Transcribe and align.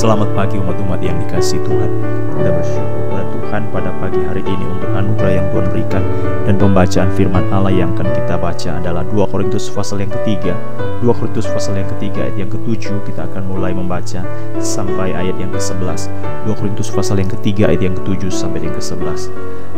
Selamat 0.00 0.32
pagi 0.32 0.56
umat-umat 0.56 0.96
yang 1.04 1.12
dikasih 1.20 1.60
Tuhan. 1.60 1.90
Kita 2.32 2.48
bersyukur 2.56 3.04
pada 3.12 3.24
Tuhan 3.36 3.62
pada 3.68 3.92
pagi 4.00 4.24
hari 4.24 4.40
ini 4.48 4.64
untuk 4.64 4.88
anugerah 4.96 5.32
yang 5.36 5.46
Tuhan 5.52 5.66
berikan 5.68 6.00
Dan 6.48 6.56
pembacaan 6.56 7.12
firman 7.12 7.44
Allah 7.52 7.68
yang 7.68 7.92
akan 7.92 8.08
kita 8.08 8.40
baca 8.40 8.80
adalah 8.80 9.04
2 9.04 9.12
Korintus 9.28 9.68
pasal 9.68 10.00
yang 10.00 10.08
ketiga. 10.08 10.56
2 11.04 11.04
Korintus 11.04 11.44
pasal 11.52 11.84
yang 11.84 11.88
ketiga 11.92 12.24
ayat 12.24 12.32
yang 12.40 12.48
ketujuh 12.48 12.96
Kita 13.12 13.28
akan 13.28 13.52
mulai 13.52 13.76
membaca 13.76 14.24
sampai 14.56 15.12
ayat 15.12 15.36
yang 15.36 15.52
ke-11 15.52 16.08
2 16.48 16.56
Korintus 16.56 16.88
pasal 16.88 17.20
yang 17.20 17.28
ketiga 17.36 17.68
ayat 17.68 17.84
yang 17.84 17.92
ketujuh 18.00 18.32
sampai 18.32 18.64
yang 18.64 18.72
ke-11 18.72 19.28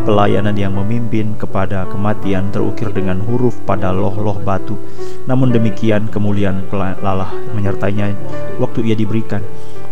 Pelayanan 0.06 0.54
yang 0.54 0.78
memimpin 0.78 1.34
kepada 1.34 1.82
kematian 1.90 2.46
terukir 2.54 2.94
dengan 2.94 3.18
huruf 3.26 3.58
pada 3.66 3.90
loh-loh 3.90 4.38
batu. 4.38 4.78
Namun 5.26 5.50
demikian 5.50 6.06
kemuliaan 6.10 6.62
lalah 7.02 7.34
menyertainya 7.54 8.14
waktu 8.58 8.86
ia 8.86 8.98
diberikan 8.98 9.42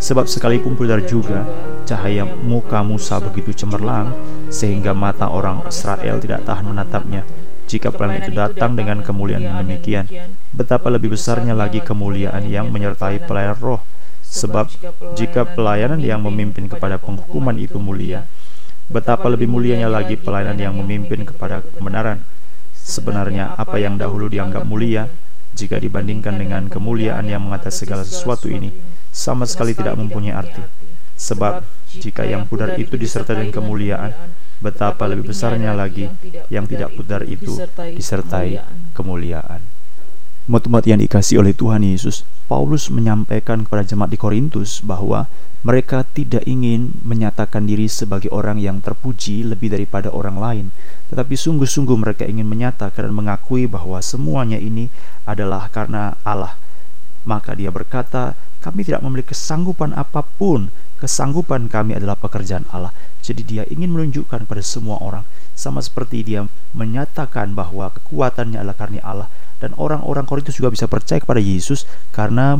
Sebab 0.00 0.24
sekalipun 0.24 0.80
pudar 0.80 1.04
juga 1.04 1.44
cahaya 1.84 2.24
muka 2.24 2.80
Musa 2.80 3.20
begitu 3.20 3.52
cemerlang 3.52 4.16
sehingga 4.48 4.96
mata 4.96 5.28
orang 5.28 5.68
Israel 5.68 6.16
tidak 6.16 6.48
tahan 6.48 6.72
menatapnya. 6.72 7.28
Jika 7.70 7.92
pelayanan 7.94 8.24
itu 8.24 8.32
datang 8.34 8.74
dengan 8.74 8.98
kemuliaan 9.04 9.46
yang 9.46 9.60
demikian, 9.62 10.08
betapa 10.50 10.90
lebih 10.90 11.14
besarnya 11.14 11.54
lagi 11.54 11.78
kemuliaan 11.78 12.42
yang 12.48 12.72
menyertai 12.72 13.22
pelayan 13.28 13.54
roh. 13.60 13.78
Sebab 14.26 14.66
jika 15.14 15.46
pelayanan 15.46 16.02
yang 16.02 16.18
memimpin 16.24 16.66
kepada 16.66 16.98
penghukuman 16.98 17.54
itu 17.60 17.78
mulia, 17.78 18.26
betapa 18.90 19.30
lebih 19.30 19.46
mulianya 19.46 19.86
lagi 19.86 20.18
pelayanan 20.18 20.58
yang 20.58 20.74
memimpin 20.74 21.22
kepada 21.22 21.62
kebenaran. 21.62 22.24
Sebenarnya 22.74 23.54
apa 23.54 23.78
yang 23.78 24.00
dahulu 24.00 24.26
dianggap 24.26 24.66
mulia, 24.66 25.06
jika 25.54 25.78
dibandingkan 25.78 26.40
dengan 26.40 26.66
kemuliaan 26.66 27.26
yang 27.30 27.46
mengatas 27.46 27.78
segala 27.78 28.02
sesuatu 28.02 28.50
ini, 28.50 28.74
sama 29.10 29.46
sekali 29.46 29.74
tidak 29.74 29.98
mempunyai 29.98 30.34
arti. 30.34 30.62
Sebab 31.20 31.60
jika 32.00 32.24
yang 32.24 32.48
pudar 32.48 32.78
itu 32.80 32.96
disertai 32.96 33.44
dengan 33.44 33.52
kemuliaan, 33.52 34.12
betapa 34.64 35.04
lebih 35.04 35.34
besarnya 35.34 35.76
lagi 35.76 36.08
yang 36.48 36.64
tidak 36.64 36.96
pudar 36.96 37.26
itu 37.28 37.60
disertai 37.92 38.56
kemuliaan. 38.96 39.60
Umat-umat 40.48 40.82
yang 40.88 40.98
dikasih 40.98 41.44
oleh 41.44 41.54
Tuhan 41.54 41.84
Yesus, 41.84 42.26
Paulus 42.50 42.90
menyampaikan 42.90 43.62
kepada 43.62 43.86
jemaat 43.86 44.10
di 44.10 44.18
Korintus 44.18 44.82
bahwa 44.82 45.30
mereka 45.60 46.02
tidak 46.02 46.42
ingin 46.48 46.96
menyatakan 47.04 47.68
diri 47.68 47.84
sebagai 47.86 48.32
orang 48.32 48.56
yang 48.56 48.80
terpuji 48.80 49.44
lebih 49.44 49.70
daripada 49.70 50.08
orang 50.08 50.40
lain, 50.40 50.66
tetapi 51.12 51.36
sungguh-sungguh 51.36 51.94
mereka 52.00 52.24
ingin 52.24 52.48
menyatakan 52.48 53.06
dan 53.06 53.14
mengakui 53.14 53.68
bahwa 53.68 54.00
semuanya 54.00 54.56
ini 54.56 54.88
adalah 55.28 55.68
karena 55.68 56.16
Allah. 56.24 56.56
Maka 57.28 57.52
dia 57.52 57.68
berkata, 57.68 58.34
kami 58.60 58.84
tidak 58.84 59.00
memiliki 59.00 59.32
kesanggupan 59.32 59.96
apa 59.96 60.22
pun. 60.22 60.68
Kesanggupan 61.00 61.72
kami 61.72 61.96
adalah 61.96 62.14
pekerjaan 62.14 62.68
Allah. 62.70 62.92
Jadi 63.24 63.40
dia 63.44 63.62
ingin 63.68 63.88
menunjukkan 63.92 64.44
pada 64.44 64.60
semua 64.60 65.00
orang 65.00 65.24
sama 65.56 65.80
seperti 65.80 66.24
dia 66.24 66.48
menyatakan 66.72 67.52
bahwa 67.56 67.92
kekuatannya 67.92 68.60
adalah 68.60 68.76
karena 68.76 69.00
Allah 69.04 69.28
dan 69.60 69.76
orang-orang 69.76 70.24
Korintus 70.24 70.56
juga 70.56 70.72
bisa 70.72 70.88
percaya 70.88 71.20
kepada 71.20 71.40
Yesus 71.40 71.84
karena 72.16 72.56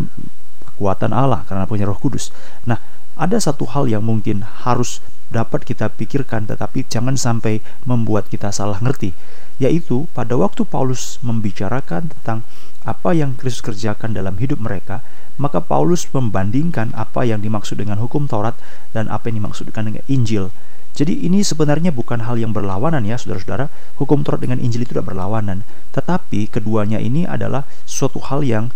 kekuatan 0.72 1.12
Allah, 1.12 1.44
karena 1.48 1.64
punya 1.64 1.88
Roh 1.88 1.96
Kudus. 1.96 2.32
Nah, 2.68 2.76
ada 3.16 3.36
satu 3.40 3.68
hal 3.68 3.88
yang 3.88 4.04
mungkin 4.04 4.44
harus 4.64 5.04
dapat 5.30 5.62
kita 5.62 5.86
pikirkan 5.94 6.50
tetapi 6.50 6.82
jangan 6.90 7.14
sampai 7.14 7.62
membuat 7.86 8.26
kita 8.26 8.50
salah 8.50 8.82
ngerti 8.82 9.14
yaitu 9.62 10.10
pada 10.10 10.34
waktu 10.34 10.66
Paulus 10.66 11.22
membicarakan 11.22 12.10
tentang 12.10 12.42
apa 12.84 13.12
yang 13.12 13.36
Kristus 13.36 13.60
kerjakan 13.60 14.16
dalam 14.16 14.40
hidup 14.40 14.60
mereka 14.60 15.04
maka 15.40 15.64
Paulus 15.64 16.04
membandingkan 16.12 16.92
apa 16.92 17.24
yang 17.24 17.40
dimaksud 17.40 17.80
dengan 17.80 17.96
hukum 17.96 18.28
Taurat 18.28 18.52
dan 18.92 19.08
apa 19.08 19.32
yang 19.32 19.40
dimaksudkan 19.40 19.88
dengan 19.88 20.04
Injil. 20.04 20.52
Jadi 20.92 21.24
ini 21.24 21.40
sebenarnya 21.40 21.96
bukan 21.96 22.28
hal 22.28 22.36
yang 22.36 22.52
berlawanan 22.52 23.08
ya 23.08 23.16
saudara-saudara. 23.16 23.72
Hukum 23.96 24.20
Taurat 24.20 24.44
dengan 24.44 24.60
Injil 24.60 24.84
itu 24.84 24.92
tidak 24.92 25.08
berlawanan. 25.08 25.64
Tetapi 25.96 26.52
keduanya 26.52 27.00
ini 27.00 27.24
adalah 27.24 27.64
suatu 27.88 28.20
hal 28.20 28.44
yang 28.44 28.68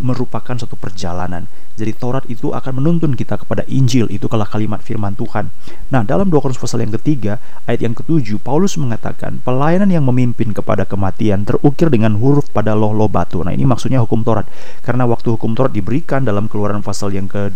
merupakan 0.00 0.56
suatu 0.56 0.74
perjalanan. 0.80 1.44
Jadi 1.76 1.92
Taurat 1.96 2.24
itu 2.28 2.52
akan 2.52 2.80
menuntun 2.80 3.16
kita 3.16 3.40
kepada 3.40 3.64
Injil, 3.68 4.08
itu 4.12 4.28
kalau 4.28 4.44
kalimat 4.44 4.80
firman 4.80 5.16
Tuhan. 5.16 5.48
Nah, 5.88 6.04
dalam 6.04 6.28
2 6.28 6.40
Korintus 6.40 6.60
pasal 6.60 6.84
yang 6.84 6.92
ketiga, 7.00 7.40
ayat 7.64 7.84
yang 7.84 7.96
ketujuh, 7.96 8.40
Paulus 8.40 8.76
mengatakan, 8.76 9.40
pelayanan 9.40 9.88
yang 9.88 10.04
memimpin 10.04 10.52
kepada 10.52 10.84
kematian 10.84 11.44
terukir 11.48 11.88
dengan 11.88 12.16
huruf 12.20 12.52
pada 12.52 12.76
loh-loh 12.76 13.08
batu. 13.08 13.40
Nah, 13.40 13.52
ini 13.56 13.64
maksudnya 13.64 14.00
hukum 14.04 14.20
Taurat. 14.20 14.44
Karena 14.84 15.08
waktu 15.08 15.36
hukum 15.36 15.56
Taurat 15.56 15.72
diberikan 15.72 16.24
dalam 16.24 16.48
keluaran 16.52 16.84
pasal 16.84 17.16
yang 17.16 17.28
ke 17.28 17.52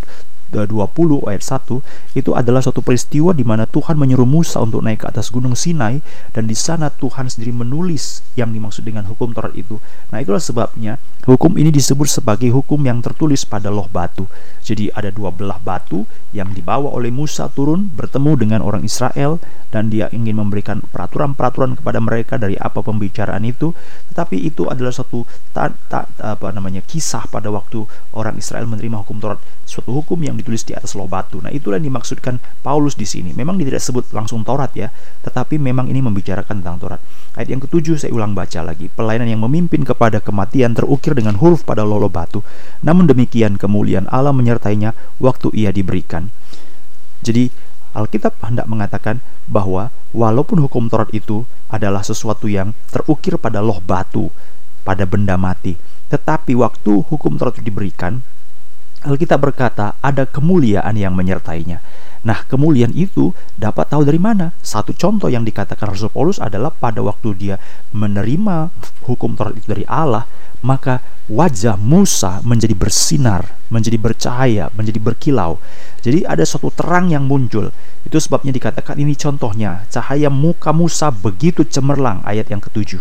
20 0.52 1.30
ayat 1.30 1.42
1 1.42 2.18
itu 2.18 2.30
adalah 2.34 2.60
suatu 2.60 2.84
peristiwa 2.84 3.32
di 3.32 3.42
mana 3.46 3.64
Tuhan 3.64 3.96
menyuruh 3.96 4.28
Musa 4.28 4.60
untuk 4.60 4.84
naik 4.84 5.04
ke 5.04 5.06
atas 5.10 5.32
gunung 5.32 5.56
Sinai 5.56 6.02
dan 6.30 6.46
di 6.46 6.56
sana 6.56 6.90
Tuhan 6.92 7.26
sendiri 7.30 7.54
menulis 7.54 8.22
yang 8.34 8.50
dimaksud 8.50 8.84
dengan 8.84 9.06
hukum 9.08 9.32
Taurat 9.32 9.54
itu. 9.56 9.78
Nah, 10.10 10.22
itulah 10.22 10.42
sebabnya 10.42 11.00
hukum 11.24 11.56
ini 11.56 11.72
disebut 11.72 12.06
sebagai 12.06 12.52
hukum 12.52 12.78
yang 12.84 13.00
tertulis 13.00 13.42
pada 13.48 13.72
loh 13.72 13.88
batu. 13.88 14.28
Jadi 14.64 14.92
ada 14.92 15.08
dua 15.10 15.32
belah 15.32 15.58
batu 15.60 16.04
yang 16.34 16.52
dibawa 16.52 16.90
oleh 16.92 17.10
Musa 17.10 17.48
turun 17.52 17.88
bertemu 17.90 18.32
dengan 18.38 18.60
orang 18.62 18.82
Israel 18.84 19.38
dan 19.70 19.90
dia 19.90 20.10
ingin 20.14 20.38
memberikan 20.38 20.82
peraturan-peraturan 20.82 21.78
kepada 21.78 21.98
mereka 21.98 22.34
dari 22.38 22.54
apa 22.58 22.80
pembicaraan 22.80 23.42
itu. 23.46 23.74
Tetapi 24.12 24.38
itu 24.38 24.68
adalah 24.70 24.94
satu 24.94 25.26
ta, 25.50 25.70
ta, 25.90 26.06
apa 26.20 26.50
namanya 26.54 26.82
kisah 26.84 27.26
pada 27.30 27.50
waktu 27.50 27.82
orang 28.14 28.38
Israel 28.38 28.70
menerima 28.70 29.02
hukum 29.02 29.18
Taurat, 29.18 29.40
suatu 29.66 29.90
hukum 29.90 30.18
yang 30.22 30.33
ditulis 30.34 30.66
di 30.66 30.74
atas 30.74 30.98
loh 30.98 31.06
batu. 31.06 31.38
Nah, 31.38 31.54
itulah 31.54 31.78
yang 31.78 31.94
dimaksudkan 31.94 32.42
Paulus 32.60 32.98
di 32.98 33.06
sini. 33.06 33.30
Memang 33.30 33.56
dia 33.60 33.70
tidak 33.70 33.84
sebut 33.84 34.04
langsung 34.10 34.42
Taurat 34.42 34.74
ya, 34.74 34.90
tetapi 35.22 35.56
memang 35.62 35.86
ini 35.86 36.02
membicarakan 36.02 36.60
tentang 36.60 36.76
Taurat. 36.82 37.00
Ayat 37.38 37.48
yang 37.54 37.62
ketujuh 37.62 37.94
saya 38.00 38.10
ulang 38.10 38.34
baca 38.34 38.60
lagi. 38.66 38.90
Pelayanan 38.90 39.30
yang 39.30 39.42
memimpin 39.42 39.86
kepada 39.86 40.18
kematian 40.18 40.74
terukir 40.74 41.14
dengan 41.14 41.38
huruf 41.38 41.62
pada 41.62 41.86
lolo 41.86 42.10
batu. 42.10 42.42
Namun 42.82 43.06
demikian 43.06 43.58
kemuliaan 43.58 44.10
Allah 44.10 44.34
menyertai 44.34 44.64
menyertainya 44.64 44.96
waktu 45.20 45.50
ia 45.52 45.70
diberikan. 45.74 46.30
Jadi 47.20 47.50
Alkitab 47.94 48.42
hendak 48.42 48.66
mengatakan 48.66 49.22
bahwa 49.46 49.94
walaupun 50.10 50.58
hukum 50.66 50.90
Taurat 50.90 51.10
itu 51.14 51.46
adalah 51.70 52.02
sesuatu 52.02 52.50
yang 52.50 52.74
terukir 52.90 53.38
pada 53.38 53.62
loh 53.62 53.78
batu, 53.78 54.34
pada 54.82 55.06
benda 55.06 55.38
mati, 55.38 55.78
tetapi 56.10 56.58
waktu 56.58 57.06
hukum 57.06 57.38
Taurat 57.38 57.54
itu 57.54 57.70
diberikan, 57.70 58.26
Alkitab 59.04 59.36
berkata 59.36 60.00
ada 60.00 60.24
kemuliaan 60.24 60.96
yang 60.96 61.12
menyertainya. 61.12 61.84
Nah, 62.24 62.40
kemuliaan 62.48 62.96
itu 62.96 63.36
dapat 63.54 63.92
tahu 63.92 64.08
dari 64.08 64.16
mana? 64.16 64.56
Satu 64.64 64.96
contoh 64.96 65.28
yang 65.28 65.44
dikatakan 65.44 65.92
Rasul 65.92 66.08
Paulus 66.08 66.40
adalah 66.40 66.72
pada 66.72 67.04
waktu 67.04 67.36
dia 67.36 67.56
menerima 67.92 68.72
hukum 69.04 69.36
Taurat 69.36 69.60
itu 69.60 69.68
dari 69.68 69.84
Allah, 69.84 70.24
maka 70.64 71.04
wajah 71.24 71.80
Musa 71.80 72.44
menjadi 72.44 72.76
bersinar, 72.76 73.56
menjadi 73.72 73.96
bercahaya, 73.96 74.68
menjadi 74.76 75.00
berkilau. 75.00 75.56
Jadi 76.04 76.28
ada 76.28 76.44
suatu 76.44 76.68
terang 76.68 77.08
yang 77.08 77.24
muncul. 77.24 77.72
Itu 78.04 78.20
sebabnya 78.20 78.52
dikatakan 78.52 79.00
ini 79.00 79.16
contohnya, 79.16 79.88
cahaya 79.88 80.28
muka 80.28 80.76
Musa 80.76 81.08
begitu 81.08 81.64
cemerlang 81.64 82.20
ayat 82.28 82.52
yang 82.52 82.60
ketujuh. 82.60 83.00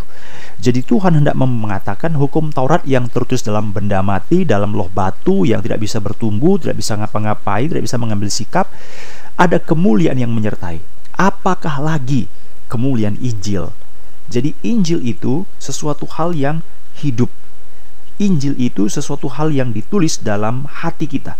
Jadi 0.64 0.80
Tuhan 0.88 1.20
hendak 1.20 1.36
mengatakan 1.36 2.16
hukum 2.16 2.56
Taurat 2.56 2.88
yang 2.88 3.12
tertulis 3.12 3.44
dalam 3.44 3.76
benda 3.76 4.00
mati, 4.00 4.48
dalam 4.48 4.72
loh 4.72 4.88
batu 4.88 5.44
yang 5.44 5.60
tidak 5.60 5.84
bisa 5.84 6.00
bertumbuh, 6.00 6.56
tidak 6.56 6.80
bisa 6.80 6.96
ngapa-ngapain, 6.96 7.68
tidak 7.68 7.84
bisa 7.84 8.00
mengambil 8.00 8.32
sikap, 8.32 8.72
ada 9.36 9.60
kemuliaan 9.60 10.16
yang 10.16 10.32
menyertai. 10.32 10.80
Apakah 11.20 11.84
lagi 11.84 12.32
kemuliaan 12.72 13.20
Injil? 13.20 13.76
Jadi 14.32 14.56
Injil 14.64 15.04
itu 15.04 15.44
sesuatu 15.60 16.08
hal 16.08 16.32
yang 16.32 16.64
hidup 17.04 17.28
Injil 18.24 18.56
itu 18.56 18.88
sesuatu 18.88 19.28
hal 19.28 19.52
yang 19.52 19.76
ditulis 19.76 20.24
dalam 20.24 20.64
hati 20.64 21.12
kita. 21.12 21.36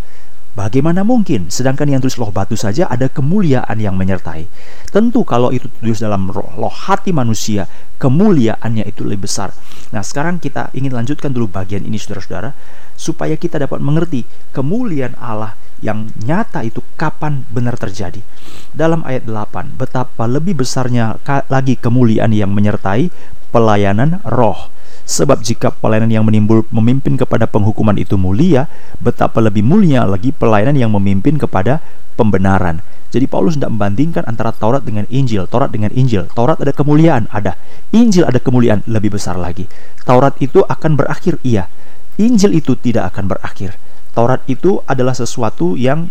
Bagaimana 0.54 1.02
mungkin? 1.02 1.50
Sedangkan 1.50 1.90
yang 1.90 1.98
tulis 1.98 2.14
loh 2.22 2.30
batu 2.30 2.54
saja 2.54 2.86
ada 2.86 3.10
kemuliaan 3.10 3.74
yang 3.82 3.98
menyertai. 3.98 4.46
Tentu 4.94 5.26
kalau 5.26 5.50
itu 5.50 5.66
tulis 5.82 5.98
dalam 5.98 6.30
roh, 6.30 6.46
loh 6.62 6.70
hati 6.70 7.10
manusia, 7.10 7.66
kemuliaannya 7.98 8.86
itu 8.86 9.02
lebih 9.02 9.26
besar. 9.26 9.50
Nah 9.90 10.06
sekarang 10.06 10.38
kita 10.38 10.70
ingin 10.78 10.94
lanjutkan 10.94 11.34
dulu 11.34 11.50
bagian 11.50 11.82
ini 11.82 11.98
saudara-saudara. 11.98 12.54
Supaya 12.94 13.34
kita 13.34 13.58
dapat 13.58 13.82
mengerti 13.82 14.30
kemuliaan 14.54 15.18
Allah 15.18 15.58
yang 15.82 16.14
nyata 16.22 16.62
itu 16.62 16.86
kapan 17.02 17.50
benar 17.50 17.74
terjadi. 17.74 18.22
Dalam 18.70 19.02
ayat 19.10 19.26
8, 19.26 19.74
betapa 19.74 20.30
lebih 20.30 20.62
besarnya 20.62 21.18
lagi 21.50 21.82
kemuliaan 21.82 22.30
yang 22.30 22.54
menyertai 22.54 23.10
pelayanan 23.50 24.22
roh 24.22 24.70
Sebab 25.04 25.44
jika 25.44 25.68
pelayanan 25.70 26.08
yang 26.08 26.24
menimbul 26.24 26.64
memimpin 26.72 27.20
kepada 27.20 27.44
penghukuman 27.44 28.00
itu 28.00 28.16
mulia, 28.16 28.72
betapa 29.04 29.44
lebih 29.44 29.64
mulia 29.64 30.08
lagi 30.08 30.32
pelayanan 30.32 30.80
yang 30.80 30.92
memimpin 30.96 31.36
kepada 31.36 31.84
pembenaran. 32.16 32.80
Jadi 33.14 33.30
Paulus 33.30 33.54
tidak 33.54 33.78
membandingkan 33.78 34.26
antara 34.26 34.50
Taurat 34.50 34.82
dengan 34.82 35.06
Injil, 35.06 35.46
Taurat 35.46 35.70
dengan 35.70 35.94
Injil. 35.94 36.26
Taurat 36.34 36.58
ada 36.58 36.74
kemuliaan, 36.74 37.30
ada. 37.30 37.54
Injil 37.94 38.26
ada 38.26 38.42
kemuliaan 38.42 38.82
lebih 38.90 39.14
besar 39.14 39.38
lagi. 39.38 39.70
Taurat 40.02 40.34
itu 40.42 40.66
akan 40.66 40.98
berakhir, 40.98 41.38
iya. 41.46 41.70
Injil 42.18 42.58
itu 42.58 42.74
tidak 42.74 43.14
akan 43.14 43.30
berakhir. 43.30 43.78
Taurat 44.18 44.42
itu 44.50 44.82
adalah 44.90 45.14
sesuatu 45.14 45.78
yang 45.78 46.10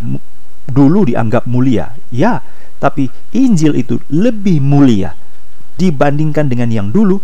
dulu 0.71 1.03
dianggap 1.03 1.43
mulia. 1.51 1.91
Ya, 2.15 2.39
tapi 2.79 3.11
Injil 3.35 3.75
itu 3.79 3.99
lebih 4.07 4.63
mulia 4.63 5.19
dibandingkan 5.79 6.47
dengan 6.47 6.71
yang 6.71 6.95
dulu. 6.95 7.19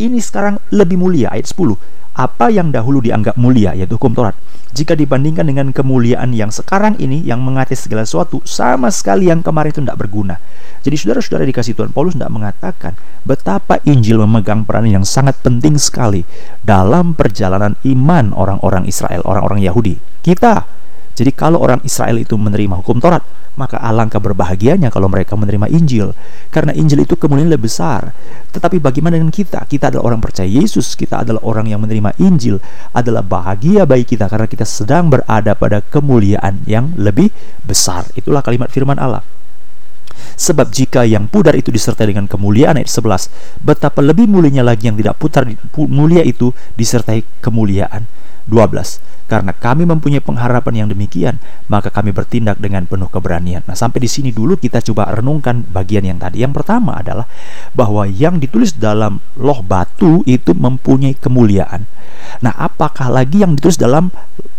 Ini 0.00 0.18
sekarang 0.20 0.60
lebih 0.72 0.96
mulia 0.96 1.32
ayat 1.32 1.50
10 1.50 2.02
apa 2.12 2.52
yang 2.52 2.68
dahulu 2.68 3.00
dianggap 3.00 3.40
mulia 3.40 3.72
yaitu 3.72 3.96
hukum 3.96 4.12
Taurat. 4.12 4.36
Jika 4.72 4.96
dibandingkan 4.96 5.44
dengan 5.44 5.68
kemuliaan 5.68 6.32
yang 6.32 6.48
sekarang 6.48 6.96
ini 6.96 7.20
yang 7.24 7.44
mengatai 7.44 7.76
segala 7.76 8.08
sesuatu 8.08 8.40
sama 8.48 8.88
sekali 8.88 9.28
yang 9.28 9.44
kemarin 9.44 9.68
itu 9.68 9.84
tidak 9.84 10.00
berguna. 10.00 10.40
Jadi 10.80 10.96
saudara-saudara 10.96 11.44
dikasih 11.44 11.76
Tuhan 11.76 11.92
Paulus 11.92 12.16
tidak 12.16 12.32
mengatakan 12.32 12.96
betapa 13.24 13.80
Injil 13.84 14.20
memegang 14.24 14.64
peran 14.64 14.88
yang 14.88 15.04
sangat 15.04 15.36
penting 15.44 15.76
sekali 15.76 16.24
dalam 16.64 17.12
perjalanan 17.12 17.76
iman 17.84 18.32
orang-orang 18.32 18.88
Israel 18.88 19.20
orang-orang 19.28 19.60
Yahudi. 19.60 20.00
Kita 20.24 20.81
jadi 21.12 21.30
kalau 21.32 21.60
orang 21.60 21.84
Israel 21.84 22.16
itu 22.16 22.34
menerima 22.40 22.80
hukum 22.80 22.96
Taurat, 22.96 23.20
maka 23.52 23.76
alangkah 23.76 24.16
berbahagianya 24.16 24.88
kalau 24.88 25.12
mereka 25.12 25.36
menerima 25.36 25.68
Injil. 25.68 26.16
Karena 26.48 26.72
Injil 26.72 27.04
itu 27.04 27.20
kemudian 27.20 27.52
lebih 27.52 27.68
besar. 27.68 28.16
Tetapi 28.48 28.80
bagaimana 28.80 29.20
dengan 29.20 29.32
kita? 29.32 29.60
Kita 29.68 29.92
adalah 29.92 30.08
orang 30.08 30.24
percaya 30.24 30.48
Yesus, 30.48 30.96
kita 30.96 31.20
adalah 31.20 31.44
orang 31.44 31.68
yang 31.68 31.84
menerima 31.84 32.16
Injil, 32.16 32.56
adalah 32.96 33.20
bahagia 33.20 33.84
bagi 33.84 34.08
kita 34.08 34.24
karena 34.28 34.48
kita 34.48 34.64
sedang 34.64 35.12
berada 35.12 35.52
pada 35.52 35.84
kemuliaan 35.84 36.64
yang 36.64 36.96
lebih 36.96 37.28
besar. 37.60 38.08
Itulah 38.16 38.40
kalimat 38.40 38.72
firman 38.72 38.96
Allah. 38.96 39.20
Sebab 40.34 40.72
jika 40.72 41.04
yang 41.04 41.28
pudar 41.28 41.56
itu 41.56 41.68
disertai 41.68 42.10
dengan 42.10 42.28
kemuliaan 42.28 42.78
ayat 42.78 42.88
11, 42.88 43.62
betapa 43.62 44.00
lebih 44.00 44.26
mulianya 44.28 44.64
lagi 44.66 44.88
yang 44.88 44.96
tidak 44.98 45.16
putar 45.18 45.46
mulia 45.88 46.24
itu 46.24 46.50
disertai 46.76 47.22
kemuliaan. 47.44 48.08
12 48.50 49.12
karena 49.32 49.56
kami 49.56 49.88
mempunyai 49.88 50.20
pengharapan 50.20 50.84
yang 50.84 50.88
demikian, 50.92 51.40
maka 51.64 51.88
kami 51.88 52.12
bertindak 52.12 52.60
dengan 52.60 52.84
penuh 52.84 53.08
keberanian. 53.08 53.64
Nah, 53.64 53.72
sampai 53.72 54.04
di 54.04 54.10
sini 54.10 54.28
dulu 54.28 54.60
kita 54.60 54.84
coba 54.84 55.08
renungkan 55.08 55.64
bagian 55.72 56.04
yang 56.04 56.20
tadi. 56.20 56.44
Yang 56.44 56.60
pertama 56.60 57.00
adalah 57.00 57.24
bahwa 57.72 58.04
yang 58.04 58.36
ditulis 58.36 58.76
dalam 58.76 59.24
loh 59.40 59.64
batu 59.64 60.20
itu 60.28 60.52
mempunyai 60.52 61.16
kemuliaan. 61.16 61.88
Nah, 62.44 62.52
apakah 62.60 63.08
lagi 63.08 63.40
yang 63.40 63.56
ditulis 63.56 63.80
dalam 63.80 64.12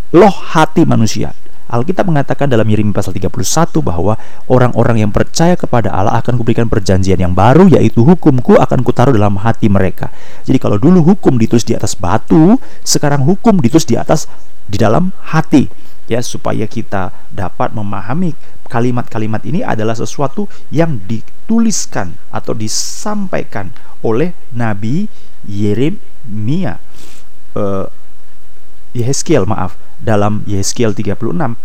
loh 0.10 0.34
hati 0.34 0.90
manusia? 0.90 1.38
Alkitab 1.72 2.08
mengatakan 2.08 2.52
dalam 2.52 2.68
Yeremia 2.68 2.96
pasal 2.96 3.16
31 3.16 3.32
bahwa 3.80 4.20
orang-orang 4.52 5.08
yang 5.08 5.12
percaya 5.12 5.56
kepada 5.56 5.92
Allah 5.92 6.20
akan 6.20 6.36
kuberikan 6.40 6.68
perjanjian 6.68 7.20
yang 7.20 7.32
baru 7.32 7.72
yaitu 7.72 8.04
hukumku 8.04 8.60
akan 8.60 8.84
kutaruh 8.84 9.16
dalam 9.16 9.40
hati 9.40 9.72
mereka. 9.72 10.12
Jadi 10.44 10.60
kalau 10.60 10.76
dulu 10.76 11.04
hukum 11.16 11.40
ditulis 11.40 11.64
di 11.64 11.74
atas 11.74 11.96
batu, 11.96 12.60
sekarang 12.84 13.24
hukum 13.24 13.60
ditulis 13.64 13.88
di 13.88 13.96
atas 13.96 14.28
di 14.68 14.80
dalam 14.80 15.12
hati 15.32 15.68
ya 16.08 16.20
supaya 16.20 16.68
kita 16.68 17.16
dapat 17.32 17.72
memahami 17.72 18.36
kalimat-kalimat 18.68 19.44
ini 19.48 19.64
adalah 19.64 19.96
sesuatu 19.96 20.52
yang 20.74 21.00
dituliskan 21.08 22.16
atau 22.34 22.52
disampaikan 22.52 23.72
oleh 24.04 24.36
Nabi 24.52 25.08
Yeremia 25.48 26.80
uh, 27.56 27.88
Yehezkiel 28.94 29.50
maaf 29.50 29.76
dalam 29.98 30.46
Yehezkiel 30.46 30.94
36 30.94 31.58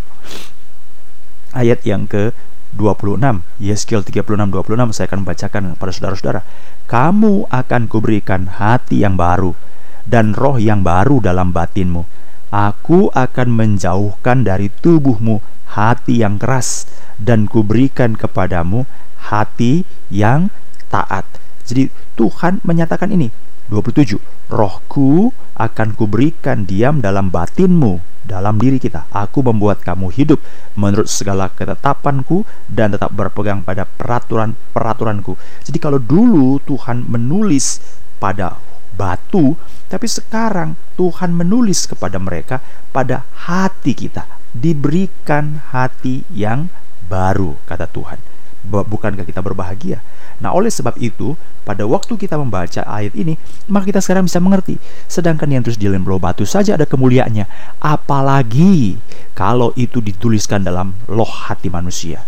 ayat 1.52 1.80
yang 1.84 2.04
ke 2.08 2.32
26 2.76 3.44
Yehezkiel 3.60 4.04
36 4.04 4.52
26 4.52 4.96
saya 4.96 5.06
akan 5.08 5.22
bacakan 5.24 5.62
kepada 5.76 5.92
saudara-saudara. 5.92 6.40
Kamu 6.88 7.48
akan 7.48 7.82
kuberikan 7.88 8.48
hati 8.48 9.04
yang 9.04 9.16
baru 9.16 9.56
dan 10.04 10.36
roh 10.36 10.56
yang 10.60 10.84
baru 10.84 11.20
dalam 11.20 11.52
batinmu. 11.52 12.04
Aku 12.48 13.12
akan 13.12 13.48
menjauhkan 13.52 14.44
dari 14.44 14.72
tubuhmu 14.72 15.44
hati 15.76 16.24
yang 16.24 16.40
keras 16.40 16.88
dan 17.20 17.44
kuberikan 17.44 18.16
kepadamu 18.16 18.88
hati 19.28 19.84
yang 20.08 20.48
taat. 20.88 21.28
Jadi 21.68 21.92
Tuhan 22.16 22.64
menyatakan 22.64 23.12
ini 23.12 23.28
27 23.68 24.16
Rohku 24.48 25.32
akan 25.60 25.88
kuberikan 25.92 26.64
diam 26.64 27.04
dalam 27.04 27.28
batinmu 27.28 28.00
dalam 28.28 28.60
diri 28.60 28.76
kita. 28.76 29.08
Aku 29.08 29.40
membuat 29.40 29.80
kamu 29.80 30.12
hidup 30.12 30.40
menurut 30.76 31.08
segala 31.08 31.48
ketetapanku 31.48 32.44
dan 32.68 32.92
tetap 32.92 33.08
berpegang 33.16 33.64
pada 33.64 33.88
peraturan-peraturanku. 33.88 35.40
Jadi 35.64 35.78
kalau 35.80 35.96
dulu 35.96 36.60
Tuhan 36.68 37.08
menulis 37.08 37.80
pada 38.20 38.60
batu, 38.92 39.56
tapi 39.88 40.04
sekarang 40.04 40.76
Tuhan 41.00 41.32
menulis 41.32 41.88
kepada 41.88 42.20
mereka 42.20 42.60
pada 42.92 43.24
hati 43.48 43.96
kita. 43.96 44.28
Diberikan 44.52 45.64
hati 45.72 46.24
yang 46.28 46.68
baru, 47.08 47.56
kata 47.64 47.88
Tuhan. 47.88 48.37
Bukankah 48.66 49.22
kita 49.22 49.38
berbahagia? 49.38 50.02
Nah, 50.38 50.54
oleh 50.54 50.70
sebab 50.70 50.94
itu, 51.02 51.34
pada 51.66 51.82
waktu 51.86 52.14
kita 52.14 52.38
membaca 52.38 52.86
ayat 52.86 53.14
ini, 53.18 53.34
maka 53.66 53.90
kita 53.90 53.98
sekarang 54.02 54.26
bisa 54.30 54.38
mengerti. 54.38 54.78
Sedangkan 55.10 55.50
yang 55.50 55.62
terus 55.66 55.78
di 55.78 55.90
batu 56.18 56.46
saja 56.46 56.78
ada 56.78 56.86
kemuliaannya, 56.86 57.46
apalagi 57.82 58.98
kalau 59.34 59.74
itu 59.74 59.98
dituliskan 59.98 60.62
dalam 60.62 60.94
loh 61.10 61.28
hati 61.28 61.70
manusia. 61.70 62.22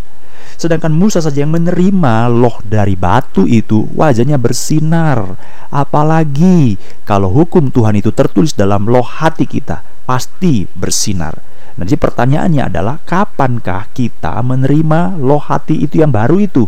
Sedangkan 0.60 0.92
Musa 0.92 1.24
saja 1.24 1.40
yang 1.40 1.56
menerima 1.56 2.28
loh 2.28 2.60
dari 2.60 2.92
batu 2.92 3.48
itu 3.48 3.88
wajahnya 3.96 4.36
bersinar. 4.36 5.38
Apalagi 5.72 6.76
kalau 7.08 7.32
hukum 7.32 7.72
Tuhan 7.72 7.96
itu 7.96 8.12
tertulis 8.12 8.52
dalam 8.52 8.84
loh 8.84 9.06
hati 9.06 9.48
kita, 9.48 9.80
pasti 10.04 10.68
bersinar. 10.76 11.49
Nah, 11.78 11.84
jadi 11.86 11.98
pertanyaannya 12.00 12.62
adalah 12.72 12.96
kapankah 13.04 13.92
kita 13.94 14.40
menerima 14.42 15.20
loh 15.20 15.42
hati 15.42 15.84
itu 15.84 16.02
yang 16.02 16.10
baru 16.10 16.40
itu? 16.42 16.66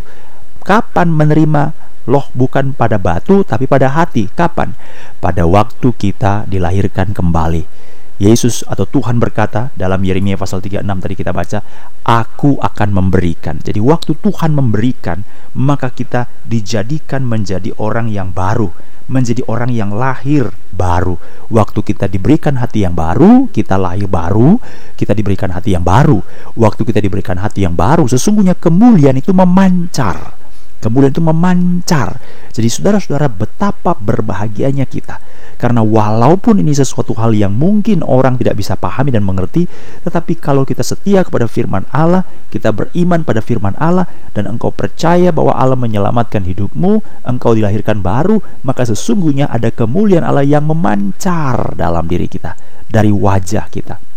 Kapan 0.63 1.11
menerima 1.11 1.63
loh 2.07 2.27
bukan 2.35 2.75
pada 2.75 2.99
batu 2.99 3.43
tapi 3.43 3.67
pada 3.67 3.91
hati? 3.91 4.27
Kapan? 4.31 4.75
Pada 5.19 5.43
waktu 5.43 5.91
kita 5.91 6.47
dilahirkan 6.47 7.11
kembali. 7.11 7.82
Yesus 8.21 8.61
atau 8.69 8.85
Tuhan 8.85 9.17
berkata 9.17 9.73
dalam 9.73 9.97
Yeremia 10.05 10.37
pasal 10.37 10.61
36 10.61 10.85
tadi 10.85 11.15
kita 11.17 11.31
baca, 11.33 11.59
Aku 12.05 12.61
akan 12.61 12.89
memberikan. 12.93 13.57
Jadi 13.57 13.81
waktu 13.81 14.13
Tuhan 14.21 14.53
memberikan, 14.53 15.25
maka 15.57 15.89
kita 15.89 16.29
dijadikan 16.45 17.25
menjadi 17.25 17.73
orang 17.81 18.13
yang 18.13 18.29
baru, 18.29 18.69
menjadi 19.09 19.41
orang 19.49 19.73
yang 19.73 19.97
lahir 19.97 20.53
baru. 20.69 21.17
Waktu 21.49 21.79
kita 21.81 22.05
diberikan 22.05 22.61
hati 22.61 22.85
yang 22.85 22.93
baru, 22.93 23.49
kita 23.49 23.81
lahir 23.81 24.05
baru, 24.05 24.61
kita 24.93 25.17
diberikan 25.17 25.49
hati 25.49 25.73
yang 25.73 25.81
baru. 25.81 26.21
Waktu 26.53 26.81
kita 26.85 27.01
diberikan 27.01 27.41
hati 27.41 27.65
yang 27.65 27.73
baru, 27.73 28.05
sesungguhnya 28.05 28.53
kemuliaan 28.53 29.17
itu 29.17 29.33
memancar 29.33 30.42
kemudian 30.83 31.15
itu 31.15 31.23
memancar. 31.23 32.19
Jadi 32.51 32.67
saudara-saudara 32.67 33.31
betapa 33.31 33.95
berbahagianya 33.95 34.83
kita. 34.83 35.23
Karena 35.55 35.79
walaupun 35.79 36.59
ini 36.59 36.75
sesuatu 36.75 37.15
hal 37.15 37.31
yang 37.31 37.55
mungkin 37.55 38.03
orang 38.03 38.35
tidak 38.35 38.59
bisa 38.59 38.75
pahami 38.75 39.15
dan 39.15 39.23
mengerti, 39.23 39.63
tetapi 40.03 40.35
kalau 40.35 40.67
kita 40.67 40.83
setia 40.83 41.23
kepada 41.23 41.47
firman 41.47 41.87
Allah, 41.95 42.27
kita 42.51 42.75
beriman 42.75 43.23
pada 43.23 43.39
firman 43.39 43.71
Allah 43.79 44.03
dan 44.35 44.51
engkau 44.51 44.75
percaya 44.75 45.31
bahwa 45.31 45.55
Allah 45.55 45.79
menyelamatkan 45.79 46.43
hidupmu, 46.43 47.23
engkau 47.23 47.55
dilahirkan 47.55 48.03
baru, 48.03 48.43
maka 48.67 48.83
sesungguhnya 48.83 49.47
ada 49.47 49.71
kemuliaan 49.71 50.27
Allah 50.27 50.43
yang 50.43 50.67
memancar 50.67 51.79
dalam 51.79 52.11
diri 52.11 52.27
kita, 52.27 52.59
dari 52.91 53.15
wajah 53.15 53.71
kita. 53.71 54.12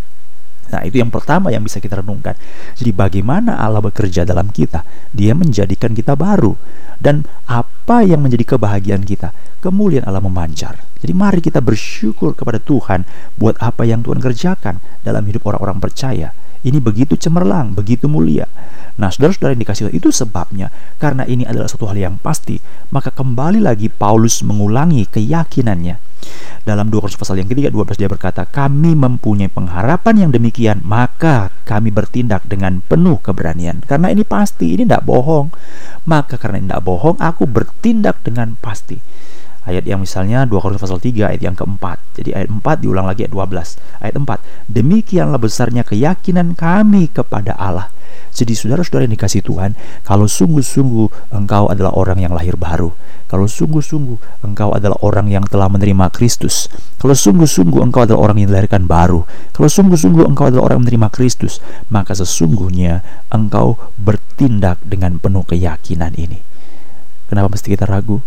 Nah, 0.66 0.82
itu 0.82 0.98
yang 0.98 1.10
pertama 1.12 1.54
yang 1.54 1.62
bisa 1.62 1.78
kita 1.78 2.02
renungkan. 2.02 2.34
Jadi, 2.74 2.90
bagaimana 2.90 3.58
Allah 3.60 3.82
bekerja 3.82 4.26
dalam 4.26 4.50
kita? 4.50 4.82
Dia 5.14 5.36
menjadikan 5.36 5.94
kita 5.94 6.18
baru, 6.18 6.58
dan 6.98 7.22
apa 7.46 8.02
yang 8.02 8.22
menjadi 8.22 8.56
kebahagiaan 8.56 9.06
kita? 9.06 9.30
Kemuliaan 9.62 10.06
Allah 10.06 10.22
memancar. 10.22 10.78
Jadi, 10.98 11.12
mari 11.14 11.38
kita 11.42 11.62
bersyukur 11.62 12.34
kepada 12.34 12.58
Tuhan 12.58 13.06
buat 13.38 13.58
apa 13.62 13.86
yang 13.86 14.02
Tuhan 14.02 14.18
kerjakan 14.18 14.82
dalam 15.06 15.22
hidup 15.28 15.46
orang-orang 15.46 15.78
percaya. 15.78 16.34
Ini 16.66 16.82
begitu 16.82 17.14
cemerlang, 17.14 17.78
begitu 17.78 18.10
mulia. 18.10 18.50
Nah, 18.98 19.14
saudara-saudara 19.14 19.54
yang 19.54 19.62
dikasih 19.62 19.94
itu 19.94 20.10
sebabnya 20.10 20.74
karena 20.98 21.22
ini 21.30 21.46
adalah 21.46 21.70
satu 21.70 21.86
hal 21.86 21.94
yang 21.94 22.18
pasti, 22.18 22.58
maka 22.90 23.14
kembali 23.14 23.62
lagi 23.62 23.86
Paulus 23.86 24.42
mengulangi 24.42 25.06
keyakinannya 25.06 26.02
dalam 26.66 26.90
2 26.90 26.98
Korintus 26.98 27.20
pasal 27.20 27.38
yang 27.38 27.46
ketiga 27.46 27.70
12 27.70 27.94
dia 27.94 28.10
berkata, 28.10 28.42
"Kami 28.42 28.98
mempunyai 28.98 29.46
pengharapan 29.46 30.26
yang 30.26 30.30
demikian, 30.34 30.82
maka 30.82 31.54
kami 31.62 31.94
bertindak 31.94 32.42
dengan 32.50 32.82
penuh 32.82 33.22
keberanian." 33.22 33.86
Karena 33.86 34.10
ini 34.10 34.26
pasti, 34.26 34.74
ini 34.74 34.82
tidak 34.82 35.06
bohong. 35.06 35.54
Maka 36.10 36.34
karena 36.34 36.58
tidak 36.58 36.82
bohong, 36.82 37.22
aku 37.22 37.46
bertindak 37.46 38.18
dengan 38.26 38.58
pasti. 38.58 38.98
Ayat 39.62 39.86
yang 39.86 40.02
misalnya 40.02 40.42
2 40.42 40.58
Korintus 40.58 40.82
pasal 40.82 40.98
3 40.98 41.30
ayat 41.30 41.42
yang 41.42 41.54
keempat. 41.54 42.02
Jadi 42.16 42.32
ayat 42.32 42.48
4 42.48 42.64
diulang 42.80 43.04
lagi 43.04 43.28
ayat 43.28 43.32
12. 43.36 43.76
Ayat 44.00 44.14
4, 44.16 44.72
demikianlah 44.72 45.36
besarnya 45.36 45.84
keyakinan 45.84 46.56
kami 46.56 47.12
kepada 47.12 47.52
Allah. 47.60 47.92
Jadi 48.36 48.52
saudara-saudara 48.52 49.08
yang 49.08 49.16
dikasih 49.16 49.40
Tuhan, 49.44 49.72
kalau 50.04 50.28
sungguh-sungguh 50.28 51.32
engkau 51.32 51.72
adalah 51.72 51.96
orang 51.96 52.20
yang 52.20 52.36
lahir 52.36 52.52
baru, 52.56 52.92
kalau 53.32 53.48
sungguh-sungguh 53.48 54.44
engkau 54.44 54.76
adalah 54.76 55.00
orang 55.00 55.32
yang 55.32 55.44
telah 55.48 55.72
menerima 55.72 56.12
Kristus, 56.12 56.68
kalau 57.00 57.16
sungguh-sungguh 57.16 57.80
engkau 57.80 58.04
adalah 58.04 58.28
orang 58.28 58.44
yang 58.44 58.52
dilahirkan 58.52 58.84
baru, 58.84 59.24
kalau 59.56 59.72
sungguh-sungguh 59.72 60.28
engkau 60.28 60.52
adalah 60.52 60.68
orang 60.68 60.84
yang 60.84 60.86
menerima 60.92 61.08
Kristus, 61.16 61.64
maka 61.88 62.12
sesungguhnya 62.12 63.00
engkau 63.32 63.80
bertindak 63.96 64.84
dengan 64.84 65.16
penuh 65.16 65.44
keyakinan 65.48 66.12
ini. 66.20 66.44
Kenapa 67.32 67.56
mesti 67.56 67.72
kita 67.72 67.88
ragu? 67.88 68.20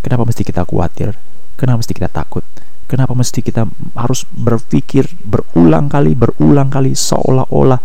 Kenapa 0.00 0.24
mesti 0.24 0.40
kita 0.40 0.64
khawatir? 0.64 1.14
Kenapa 1.60 1.84
mesti 1.84 1.92
kita 1.92 2.08
takut? 2.08 2.42
Kenapa 2.90 3.14
mesti 3.14 3.38
kita 3.38 3.70
harus 3.94 4.26
berpikir 4.34 5.06
berulang 5.22 5.86
kali, 5.86 6.18
berulang 6.18 6.66
kali 6.74 6.98
seolah-olah 6.98 7.78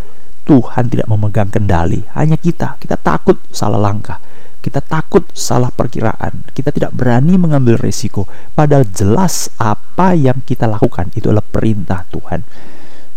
Tuhan 0.49 0.89
tidak 0.89 1.05
memegang 1.05 1.53
kendali, 1.53 2.01
hanya 2.17 2.33
kita. 2.41 2.81
Kita 2.81 2.97
takut 2.97 3.37
salah 3.53 3.77
langkah, 3.77 4.17
kita 4.65 4.81
takut 4.81 5.29
salah 5.37 5.69
perkiraan, 5.69 6.49
kita 6.57 6.73
tidak 6.73 6.89
berani 6.97 7.37
mengambil 7.37 7.77
resiko. 7.77 8.25
Padahal 8.57 8.89
jelas 8.89 9.53
apa 9.61 10.17
yang 10.17 10.41
kita 10.41 10.65
lakukan 10.65 11.13
itu 11.13 11.29
adalah 11.29 11.45
perintah 11.45 12.01
Tuhan. 12.09 12.41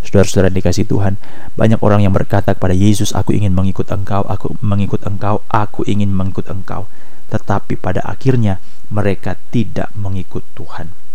Saudara-saudara 0.05 0.53
dikasih 0.53 0.85
Tuhan, 0.85 1.17
banyak 1.57 1.81
orang 1.81 2.05
yang 2.05 2.13
berkata 2.13 2.53
kepada 2.53 2.77
Yesus, 2.77 3.17
"Aku 3.17 3.33
ingin 3.33 3.57
mengikut 3.57 3.89
Engkau, 3.89 4.29
aku 4.29 4.53
mengikut 4.61 5.01
Engkau, 5.09 5.41
aku 5.49 5.81
ingin 5.89 6.13
mengikut 6.13 6.45
Engkau." 6.53 6.85
Tetapi 7.33 7.81
pada 7.81 8.05
akhirnya 8.05 8.61
mereka 8.93 9.37
tidak 9.49 9.89
mengikut 9.97 10.45
Tuhan. 10.53 11.08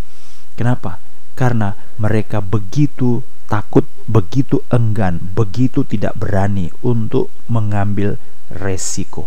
Kenapa? 0.54 1.02
Karena 1.34 1.74
mereka 1.98 2.38
begitu 2.38 3.26
takut, 3.50 3.86
begitu 4.06 4.62
enggan, 4.70 5.18
begitu 5.34 5.82
tidak 5.82 6.14
berani 6.14 6.70
untuk 6.80 7.30
mengambil 7.50 8.16
resiko. 8.50 9.26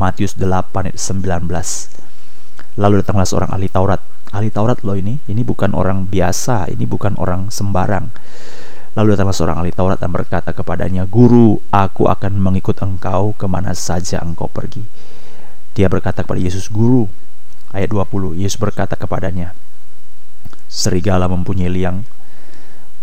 Matius 0.00 0.34
8 0.40 0.88
ayat 0.88 0.98
19. 0.98 1.48
Lalu 2.80 3.04
datanglah 3.04 3.28
seorang 3.28 3.50
ahli 3.52 3.68
Taurat. 3.68 4.00
Ahli 4.32 4.48
Taurat 4.48 4.80
loh 4.80 4.96
ini, 4.96 5.20
ini 5.28 5.44
bukan 5.44 5.76
orang 5.76 6.08
biasa, 6.08 6.72
ini 6.72 6.88
bukan 6.88 7.20
orang 7.20 7.52
sembarang. 7.52 8.08
Lalu 8.96 9.16
datanglah 9.16 9.36
seorang 9.36 9.56
ahli 9.60 9.72
Taurat 9.72 10.00
dan 10.00 10.08
berkata 10.08 10.56
kepadanya, 10.56 11.04
Guru, 11.04 11.60
aku 11.68 12.08
akan 12.08 12.40
mengikut 12.40 12.80
engkau 12.80 13.36
ke 13.36 13.44
mana 13.44 13.76
saja 13.76 14.24
engkau 14.24 14.48
pergi. 14.48 14.84
Dia 15.76 15.92
berkata 15.92 16.24
kepada 16.24 16.40
Yesus, 16.40 16.72
Guru, 16.72 17.08
ayat 17.76 17.92
20, 17.92 18.40
Yesus 18.40 18.56
berkata 18.56 18.96
kepadanya, 18.96 19.52
Serigala 20.72 21.28
mempunyai 21.28 21.68
liang, 21.68 22.00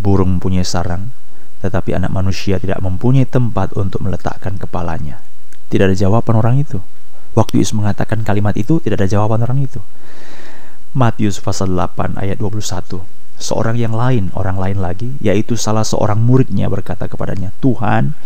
Burung 0.02 0.42
mempunyai 0.42 0.66
sarang, 0.66 1.14
tetapi 1.62 1.94
anak 1.94 2.10
manusia 2.10 2.58
tidak 2.58 2.82
mempunyai 2.82 3.30
tempat 3.30 3.78
untuk 3.78 4.02
meletakkan 4.02 4.58
kepalanya. 4.58 5.22
Tidak 5.70 5.86
ada 5.86 5.94
jawaban 5.94 6.40
orang 6.40 6.66
itu. 6.66 6.82
Waktu 7.38 7.62
Yesus 7.62 7.78
mengatakan 7.78 8.26
kalimat 8.26 8.58
itu, 8.58 8.82
tidak 8.82 9.06
ada 9.06 9.10
jawaban 9.12 9.46
orang 9.46 9.62
itu. 9.62 9.78
Matius 10.98 11.38
pasal 11.38 11.70
8 11.78 12.18
ayat 12.18 12.42
21. 12.42 13.06
Seorang 13.38 13.78
yang 13.78 13.94
lain, 13.94 14.34
orang 14.34 14.58
lain 14.58 14.82
lagi, 14.82 15.14
yaitu 15.22 15.54
salah 15.54 15.86
seorang 15.86 16.18
muridnya 16.18 16.68
berkata 16.68 17.06
kepadanya, 17.06 17.54
Tuhan, 17.62 18.18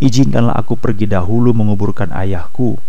izinkanlah 0.00 0.56
aku 0.56 0.80
pergi 0.80 1.04
dahulu 1.06 1.52
menguburkan 1.52 2.08
ayahku. 2.10 2.80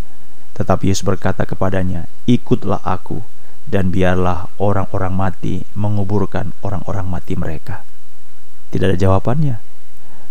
Tetapi 0.56 0.90
Yesus 0.90 1.04
berkata 1.04 1.44
kepadanya, 1.44 2.08
ikutlah 2.26 2.82
aku, 2.82 3.22
dan 3.70 3.94
biarlah 3.94 4.50
orang-orang 4.58 5.14
mati 5.14 5.62
menguburkan 5.78 6.58
orang-orang 6.66 7.06
mati 7.06 7.38
mereka. 7.38 7.86
Tidak 8.74 8.86
ada 8.90 8.98
jawabannya. 8.98 9.62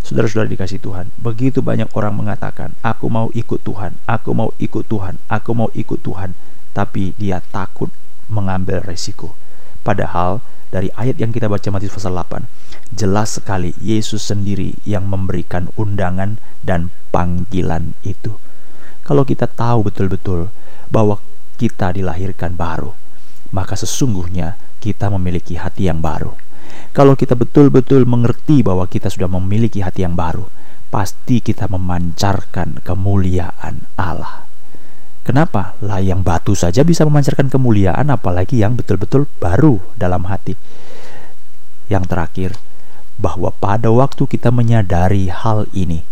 Saudara-saudara 0.02 0.50
dikasih 0.50 0.82
Tuhan, 0.82 1.14
begitu 1.18 1.62
banyak 1.62 1.90
orang 1.94 2.18
mengatakan, 2.18 2.74
"Aku 2.82 3.06
mau 3.06 3.30
ikut 3.34 3.62
Tuhan, 3.62 3.94
aku 4.10 4.30
mau 4.34 4.50
ikut 4.58 4.84
Tuhan, 4.90 5.22
aku 5.30 5.50
mau 5.54 5.70
ikut 5.74 6.00
Tuhan," 6.02 6.34
tapi 6.74 7.14
dia 7.18 7.38
takut 7.54 7.90
mengambil 8.26 8.82
resiko. 8.82 9.34
Padahal 9.86 10.42
dari 10.68 10.92
ayat 10.98 11.16
yang 11.16 11.32
kita 11.32 11.48
baca 11.48 11.64
Matius 11.72 11.96
pasal 11.96 12.12
8, 12.12 12.44
jelas 12.92 13.40
sekali 13.40 13.72
Yesus 13.80 14.20
sendiri 14.26 14.76
yang 14.84 15.08
memberikan 15.08 15.72
undangan 15.80 16.36
dan 16.60 16.92
panggilan 17.08 17.96
itu. 18.04 18.36
Kalau 19.04 19.24
kita 19.24 19.48
tahu 19.48 19.88
betul-betul 19.88 20.52
bahwa 20.92 21.20
kita 21.56 21.96
dilahirkan 21.96 22.52
baru, 22.52 22.92
maka 23.54 23.76
sesungguhnya 23.76 24.58
kita 24.78 25.08
memiliki 25.12 25.56
hati 25.56 25.88
yang 25.88 26.00
baru 26.04 26.36
kalau 26.92 27.14
kita 27.14 27.38
betul-betul 27.38 28.04
mengerti 28.08 28.64
bahwa 28.64 28.88
kita 28.88 29.06
sudah 29.12 29.30
memiliki 29.30 29.84
hati 29.84 30.02
yang 30.02 30.18
baru, 30.18 30.48
pasti 30.88 31.38
kita 31.38 31.68
memancarkan 31.70 32.82
kemuliaan 32.82 33.86
Allah. 33.94 34.48
Kenapa? 35.22 35.76
Lah 35.84 36.00
yang 36.00 36.24
batu 36.24 36.56
saja 36.56 36.80
bisa 36.82 37.04
memancarkan 37.04 37.52
kemuliaan 37.52 38.08
apalagi 38.08 38.64
yang 38.64 38.74
betul-betul 38.74 39.28
baru 39.36 39.78
dalam 40.00 40.24
hati. 40.24 40.56
Yang 41.92 42.04
terakhir, 42.08 42.50
bahwa 43.20 43.52
pada 43.52 43.92
waktu 43.92 44.24
kita 44.24 44.48
menyadari 44.48 45.28
hal 45.28 45.68
ini, 45.76 46.02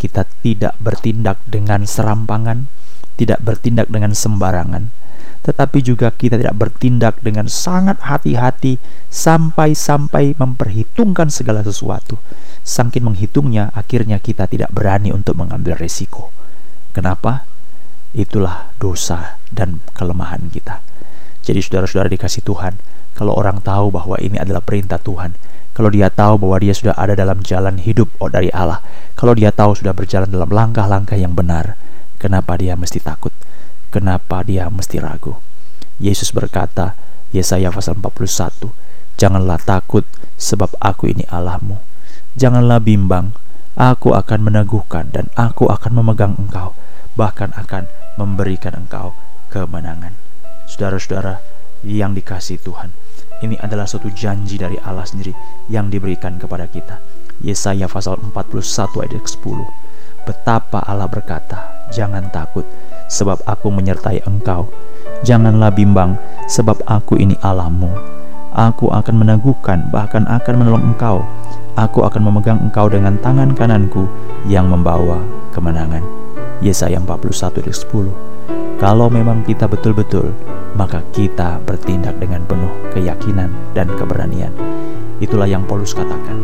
kita 0.00 0.24
tidak 0.40 0.74
bertindak 0.80 1.36
dengan 1.44 1.84
serampangan, 1.84 2.66
tidak 3.20 3.44
bertindak 3.44 3.92
dengan 3.92 4.16
sembarangan, 4.16 4.88
tetapi 5.44 5.84
juga 5.84 6.08
kita 6.08 6.40
tidak 6.40 6.56
bertindak 6.56 7.20
dengan 7.20 7.44
sangat 7.46 8.00
hati-hati 8.00 8.80
sampai-sampai 9.12 10.40
memperhitungkan 10.40 11.28
segala 11.28 11.60
sesuatu. 11.60 12.16
Sangkin 12.64 13.04
menghitungnya, 13.04 13.68
akhirnya 13.76 14.16
kita 14.16 14.48
tidak 14.48 14.72
berani 14.72 15.12
untuk 15.12 15.36
mengambil 15.36 15.76
resiko. 15.76 16.32
Kenapa? 16.96 17.44
Itulah 18.16 18.72
dosa 18.80 19.36
dan 19.52 19.84
kelemahan 19.92 20.48
kita. 20.48 20.80
Jadi 21.44 21.60
saudara-saudara 21.60 22.08
dikasih 22.08 22.40
Tuhan, 22.40 22.80
kalau 23.12 23.36
orang 23.36 23.60
tahu 23.60 23.92
bahwa 23.92 24.16
ini 24.16 24.40
adalah 24.40 24.64
perintah 24.64 24.96
Tuhan, 24.96 25.36
kalau 25.74 25.90
dia 25.90 26.08
tahu 26.08 26.40
bahwa 26.40 26.56
dia 26.62 26.72
sudah 26.72 26.94
ada 26.96 27.12
dalam 27.12 27.42
jalan 27.42 27.76
hidup 27.82 28.08
oh 28.22 28.30
dari 28.30 28.48
Allah, 28.54 28.80
kalau 29.12 29.36
dia 29.36 29.52
tahu 29.52 29.76
sudah 29.76 29.92
berjalan 29.92 30.30
dalam 30.30 30.48
langkah-langkah 30.48 31.18
yang 31.18 31.34
benar, 31.36 31.76
kenapa 32.16 32.54
dia 32.56 32.78
mesti 32.78 33.02
takut? 33.02 33.34
Kenapa 33.94 34.42
dia 34.42 34.66
mesti 34.74 34.98
ragu? 34.98 35.38
Yesus 36.02 36.34
berkata, 36.34 36.98
Yesaya 37.30 37.70
pasal 37.70 37.94
41, 37.94 38.74
Janganlah 39.14 39.62
takut, 39.62 40.02
sebab 40.34 40.74
aku 40.82 41.14
ini 41.14 41.22
Allahmu. 41.30 41.78
Janganlah 42.34 42.82
bimbang, 42.82 43.38
aku 43.78 44.10
akan 44.10 44.50
meneguhkan 44.50 45.14
dan 45.14 45.30
aku 45.38 45.70
akan 45.70 45.94
memegang 45.94 46.34
engkau, 46.34 46.74
bahkan 47.14 47.54
akan 47.54 47.86
memberikan 48.18 48.74
engkau 48.74 49.14
kemenangan. 49.54 50.18
Saudara-saudara 50.66 51.38
yang 51.86 52.18
dikasih 52.18 52.58
Tuhan, 52.66 52.90
ini 53.46 53.54
adalah 53.62 53.86
suatu 53.86 54.10
janji 54.10 54.58
dari 54.58 54.74
Allah 54.82 55.06
sendiri 55.06 55.30
yang 55.70 55.86
diberikan 55.86 56.42
kepada 56.42 56.66
kita. 56.66 56.98
Yesaya 57.38 57.86
pasal 57.86 58.18
41 58.18 58.42
ayat 59.06 59.22
10. 59.22 60.26
Betapa 60.26 60.82
Allah 60.82 61.06
berkata, 61.06 61.86
jangan 61.94 62.26
takut, 62.34 62.66
sebab 63.08 63.40
aku 63.44 63.72
menyertai 63.72 64.24
engkau. 64.24 64.68
Janganlah 65.24 65.72
bimbang, 65.72 66.16
sebab 66.48 66.84
aku 66.84 67.16
ini 67.16 67.36
Allahmu. 67.40 67.88
Aku 68.54 68.92
akan 68.92 69.24
meneguhkan, 69.24 69.90
bahkan 69.90 70.28
akan 70.30 70.54
menolong 70.60 70.94
engkau. 70.94 71.24
Aku 71.74 72.06
akan 72.06 72.30
memegang 72.30 72.62
engkau 72.62 72.86
dengan 72.86 73.18
tangan 73.18 73.50
kananku 73.50 74.06
yang 74.46 74.70
membawa 74.70 75.18
kemenangan. 75.50 76.06
Yesaya 76.62 77.02
41 77.02 77.66
ayat 77.66 77.76
10 77.76 78.78
Kalau 78.78 79.10
memang 79.10 79.42
kita 79.42 79.66
betul-betul, 79.66 80.30
maka 80.78 81.02
kita 81.10 81.58
bertindak 81.66 82.18
dengan 82.18 82.46
penuh 82.46 82.70
keyakinan 82.94 83.50
dan 83.74 83.90
keberanian. 83.94 84.54
Itulah 85.22 85.46
yang 85.46 85.62
Paulus 85.62 85.94
katakan 85.94 86.34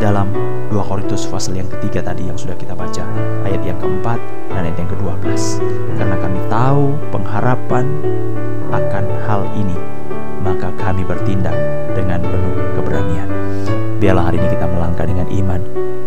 dalam 0.00 0.32
2 0.72 0.76
Korintus 0.80 1.28
pasal 1.28 1.56
yang 1.60 1.68
ketiga 1.68 2.00
tadi 2.00 2.24
yang 2.24 2.36
sudah 2.36 2.56
kita 2.56 2.72
baca 2.72 3.04
ayat 3.44 3.60
yang 3.60 3.76
keempat 3.76 4.20
dan 4.52 4.64
ayat 4.64 4.76
yang 4.80 4.88
ke-12 4.88 5.60
karena 6.00 6.16
kami 6.20 6.40
tahu 6.48 6.96
pengharapan 7.12 7.84
akan 8.72 9.04
hal 9.28 9.42
ini 9.52 9.76
maka 10.40 10.72
kami 10.80 11.02
bertindak 11.04 11.56
dengan 11.92 12.22
penuh 12.22 12.54
keberanian. 12.78 13.28
Biarlah 13.98 14.30
hari 14.30 14.38
ini 14.38 14.48
kita 14.52 14.68
melangkah 14.68 15.04
dengan 15.08 15.26
iman. 15.26 15.60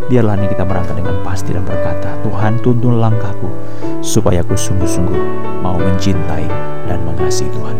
Biarlah 0.07 0.31
hari 0.37 0.47
ini 0.47 0.49
kita 0.53 0.65
merangkah 0.65 0.95
dengan 0.95 1.15
pasti 1.21 1.53
dan 1.53 1.65
berkata 1.67 2.15
Tuhan 2.25 2.57
tuntun 2.63 2.97
langkahku 2.97 3.49
supaya 4.01 4.41
aku 4.41 4.55
sungguh-sungguh 4.57 5.21
mau 5.61 5.77
mencintai 5.77 6.47
dan 6.87 6.99
mengasihi 7.05 7.51
Tuhan 7.53 7.77